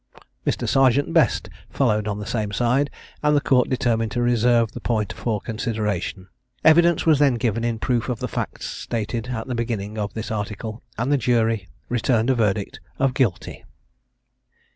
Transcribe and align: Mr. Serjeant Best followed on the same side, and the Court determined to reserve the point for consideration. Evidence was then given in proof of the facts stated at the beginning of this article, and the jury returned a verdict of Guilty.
Mr. 0.47 0.67
Serjeant 0.67 1.13
Best 1.13 1.47
followed 1.69 2.07
on 2.07 2.17
the 2.17 2.25
same 2.25 2.51
side, 2.51 2.89
and 3.21 3.35
the 3.35 3.39
Court 3.39 3.69
determined 3.69 4.11
to 4.11 4.19
reserve 4.23 4.71
the 4.71 4.79
point 4.79 5.13
for 5.13 5.39
consideration. 5.39 6.27
Evidence 6.63 7.05
was 7.05 7.19
then 7.19 7.35
given 7.35 7.63
in 7.63 7.77
proof 7.77 8.09
of 8.09 8.17
the 8.17 8.27
facts 8.27 8.65
stated 8.65 9.27
at 9.27 9.45
the 9.45 9.53
beginning 9.53 9.99
of 9.99 10.15
this 10.15 10.31
article, 10.31 10.81
and 10.97 11.11
the 11.11 11.19
jury 11.19 11.67
returned 11.87 12.31
a 12.31 12.33
verdict 12.35 12.79
of 12.97 13.13
Guilty. 13.13 13.63